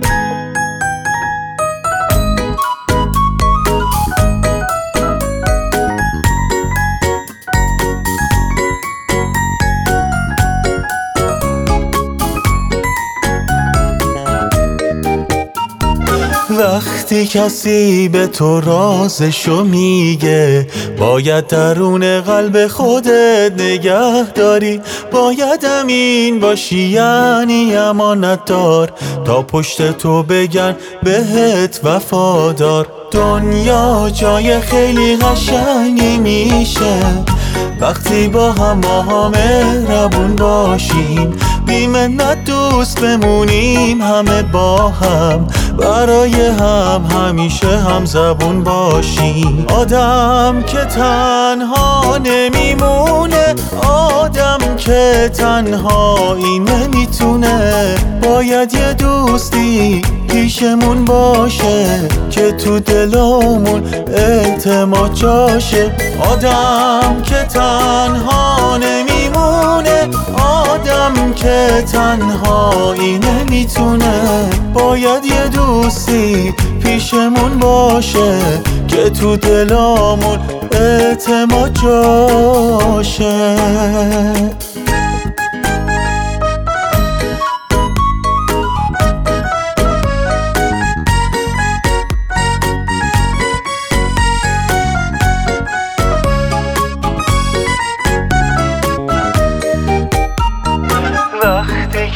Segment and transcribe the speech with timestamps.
[0.00, 0.23] Bye.
[16.64, 20.66] وقتی کسی به تو رازشو میگه
[20.98, 24.80] باید درون قلب خودت نگه داری
[25.12, 28.92] باید امین باشی یعنی امانت دار
[29.24, 32.86] تا پشت تو بگن بهت وفادار.
[33.10, 37.00] دنیا جای خیلی قشنگی میشه.
[37.80, 41.36] وقتی با هم ما مهربون باشیم
[41.66, 45.46] بیمنت دوست بمونیم همه با هم.
[45.78, 53.54] برای هم همیشه هم زبون باشیم آدم که تنها نمیمونه
[53.88, 65.92] آدم که تنهایی نمی‌تونه باید یه دوستی پیشمون باشه که تو دلمون اعتماد جاشه.
[66.32, 70.08] آدم که تنها نمیمونه
[70.38, 70.73] آدم
[71.34, 74.50] که تنهایی نمی‌تونه.
[74.74, 78.38] باید یه دوستی پیشمون باشه
[78.88, 80.38] که تو دلمون
[80.72, 83.56] اعتماد جاشه.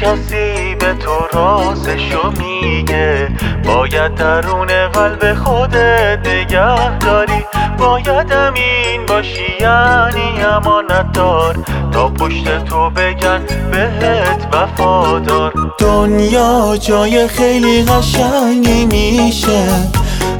[0.01, 3.29] کسی به تو رازشو میگه.
[3.65, 7.45] باید درون قلب خودت نگه داری.
[7.79, 11.57] باید امین باشی یعنی امانت دار
[11.93, 15.53] تا پشت تو بگن بهت وفادار.
[15.79, 19.69] دنیا جای خیلی قشنگی میشه.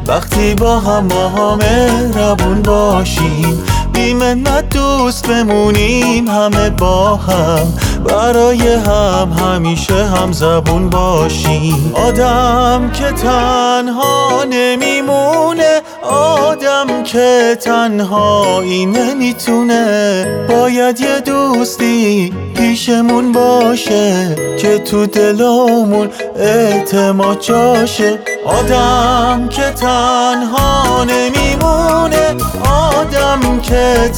[0.07, 3.63] وقتی با هم ما مهربون باشیم.
[3.93, 7.73] بیمنت دوست بمونیم همه با هم.
[7.99, 21.01] برای هم همیشه هم زبون باشیم آدم که تنها نمیمونه آدم که تنهایی نمی‌تونه باید
[21.01, 28.19] یه دوستی پیشمون باشه که تو دلمون اعتماد جاشه.
[28.47, 31.48] آدم که تنها نمیمونه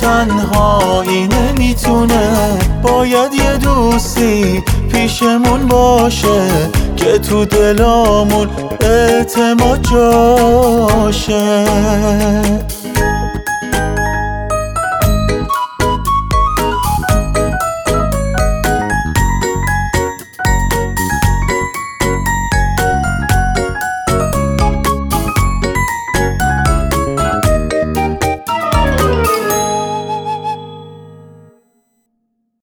[0.00, 2.58] تنهایی نمی‌تونه.
[2.82, 6.48] باید یه دوستی پیشمون باشه
[6.96, 8.48] که تو دلمون
[8.80, 11.64] اعتماد جاشه.